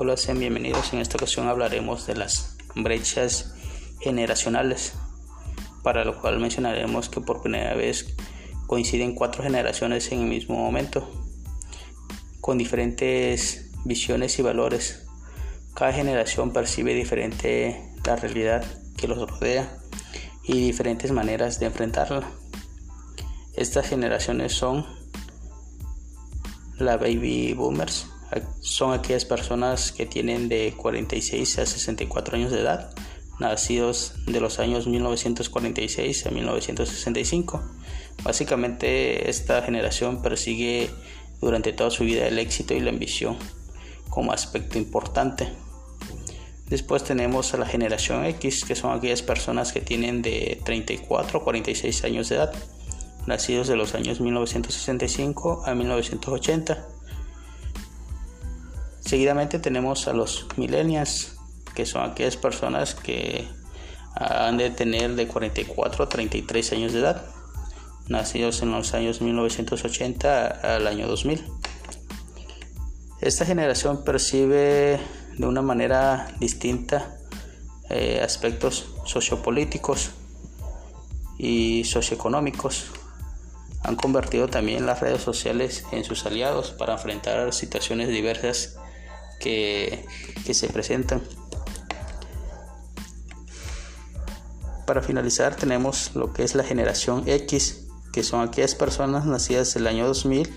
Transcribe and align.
Hola, 0.00 0.16
sean 0.16 0.38
bienvenidos. 0.38 0.92
En 0.92 1.00
esta 1.00 1.16
ocasión 1.16 1.48
hablaremos 1.48 2.06
de 2.06 2.14
las 2.14 2.56
brechas 2.76 3.52
generacionales, 3.98 4.92
para 5.82 6.04
lo 6.04 6.20
cual 6.20 6.38
mencionaremos 6.38 7.08
que 7.08 7.20
por 7.20 7.42
primera 7.42 7.74
vez 7.74 8.14
coinciden 8.68 9.16
cuatro 9.16 9.42
generaciones 9.42 10.12
en 10.12 10.20
el 10.20 10.26
mismo 10.28 10.54
momento, 10.54 11.10
con 12.40 12.58
diferentes 12.58 13.72
visiones 13.84 14.38
y 14.38 14.42
valores. 14.42 15.04
Cada 15.74 15.92
generación 15.92 16.52
percibe 16.52 16.94
diferente 16.94 17.92
la 18.06 18.14
realidad 18.14 18.64
que 18.96 19.08
los 19.08 19.18
rodea 19.28 19.78
y 20.44 20.60
diferentes 20.60 21.10
maneras 21.10 21.58
de 21.58 21.66
enfrentarla. 21.66 22.30
Estas 23.56 23.88
generaciones 23.88 24.52
son 24.52 24.86
la 26.76 26.96
baby 26.98 27.52
boomers, 27.54 28.06
son 28.60 28.92
aquellas 28.92 29.24
personas 29.24 29.92
que 29.92 30.06
tienen 30.06 30.48
de 30.48 30.74
46 30.76 31.58
a 31.58 31.66
64 31.66 32.36
años 32.36 32.52
de 32.52 32.60
edad, 32.60 32.90
nacidos 33.38 34.14
de 34.26 34.40
los 34.40 34.58
años 34.58 34.86
1946 34.86 36.26
a 36.26 36.30
1965. 36.30 37.62
Básicamente 38.22 39.30
esta 39.30 39.62
generación 39.62 40.22
persigue 40.22 40.90
durante 41.40 41.72
toda 41.72 41.90
su 41.90 42.04
vida 42.04 42.26
el 42.26 42.38
éxito 42.38 42.74
y 42.74 42.80
la 42.80 42.90
ambición 42.90 43.36
como 44.10 44.32
aspecto 44.32 44.78
importante. 44.78 45.48
Después 46.68 47.04
tenemos 47.04 47.54
a 47.54 47.56
la 47.56 47.64
generación 47.64 48.26
X, 48.26 48.64
que 48.64 48.74
son 48.74 48.94
aquellas 48.94 49.22
personas 49.22 49.72
que 49.72 49.80
tienen 49.80 50.20
de 50.20 50.60
34 50.64 51.38
a 51.38 51.44
46 51.44 52.04
años 52.04 52.28
de 52.28 52.36
edad, 52.36 52.52
nacidos 53.26 53.68
de 53.68 53.76
los 53.76 53.94
años 53.94 54.20
1965 54.20 55.62
a 55.64 55.74
1980 55.74 56.97
Seguidamente 59.08 59.58
tenemos 59.58 60.06
a 60.06 60.12
los 60.12 60.48
millennials, 60.58 61.38
que 61.74 61.86
son 61.86 62.02
aquellas 62.02 62.36
personas 62.36 62.94
que 62.94 63.48
han 64.14 64.58
de 64.58 64.68
tener 64.68 65.14
de 65.14 65.26
44 65.26 66.04
a 66.04 66.08
33 66.10 66.72
años 66.74 66.92
de 66.92 66.98
edad, 66.98 67.24
nacidos 68.06 68.60
en 68.60 68.70
los 68.70 68.92
años 68.92 69.22
1980 69.22 70.46
al 70.46 70.86
año 70.86 71.08
2000. 71.08 71.42
Esta 73.22 73.46
generación 73.46 74.04
percibe 74.04 75.00
de 75.38 75.46
una 75.46 75.62
manera 75.62 76.28
distinta 76.38 77.16
eh, 77.88 78.20
aspectos 78.22 78.90
sociopolíticos 79.06 80.10
y 81.38 81.84
socioeconómicos. 81.84 82.90
Han 83.84 83.96
convertido 83.96 84.48
también 84.48 84.84
las 84.84 85.00
redes 85.00 85.22
sociales 85.22 85.86
en 85.92 86.04
sus 86.04 86.26
aliados 86.26 86.72
para 86.72 86.92
enfrentar 86.92 87.54
situaciones 87.54 88.08
diversas 88.08 88.76
que, 89.38 90.04
se 90.52 90.68
presentan. 90.68 91.22
Para 94.86 95.02
finalizar 95.02 95.54
tenemos 95.54 96.12
lo 96.14 96.32
que 96.32 96.42
es 96.42 96.54
la 96.54 96.64
generación 96.64 97.24
X, 97.26 97.86
que 98.12 98.22
son 98.22 98.40
aquellas 98.40 98.74
personas 98.74 99.26
nacidas 99.26 99.74
del 99.74 99.86
año 99.86 100.06
2000 100.06 100.50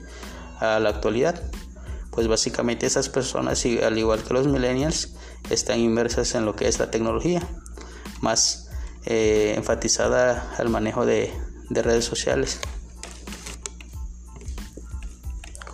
a 0.60 0.80
la 0.80 0.90
actualidad. 0.90 1.42
Pues 2.12 2.28
básicamente 2.28 2.86
esas 2.86 3.10
personas, 3.10 3.66
al 3.66 3.98
igual 3.98 4.24
que 4.24 4.34
los 4.34 4.48
millennials, 4.48 5.14
están 5.50 5.80
inmersas 5.80 6.36
en 6.36 6.46
lo 6.46 6.56
que 6.56 6.68
es 6.68 6.80
la 6.80 6.92
tecnología, 6.92 7.42
más 8.22 8.70
eh, 9.06 9.54
enfatizada 9.58 10.54
al 10.58 10.70
manejo 10.70 11.06
de 11.06 11.32
redes 11.70 12.06
sociales. 12.06 12.60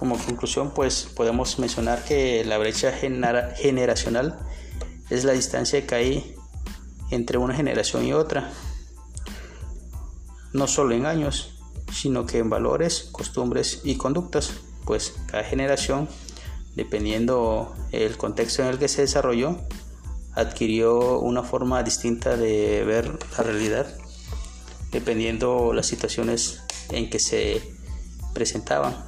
Como 0.07 0.23
conclusión, 0.23 0.71
pues 0.73 1.05
podemos 1.13 1.59
mencionar 1.59 2.01
que 2.05 2.45
la 2.45 2.57
brecha 2.57 2.93
generacional 2.93 4.39
es 5.09 5.25
la 5.25 5.33
distancia 5.33 5.85
que 5.85 5.95
hay 5.95 6.35
entre 7.11 7.37
una 7.37 7.53
generación 7.53 8.05
y 8.05 8.13
otra, 8.13 8.49
no 10.53 10.65
solo 10.67 10.95
en 10.95 11.05
años, 11.05 11.59
sino 11.91 12.25
que 12.25 12.37
en 12.37 12.49
valores, 12.49 13.09
costumbres 13.11 13.81
y 13.83 13.97
conductas, 13.97 14.53
pues 14.85 15.13
cada 15.25 15.43
generación, 15.43 16.07
dependiendo 16.77 17.75
el 17.91 18.15
contexto 18.15 18.61
en 18.61 18.69
el 18.69 18.79
que 18.79 18.87
se 18.87 19.01
desarrolló, 19.01 19.59
adquirió 20.35 21.19
una 21.19 21.43
forma 21.43 21.83
distinta 21.83 22.37
de 22.37 22.85
ver 22.85 23.19
la 23.37 23.43
realidad, 23.43 23.87
dependiendo 24.89 25.73
las 25.73 25.87
situaciones 25.87 26.61
en 26.91 27.09
que 27.09 27.19
se 27.19 27.61
presentaban. 28.33 29.06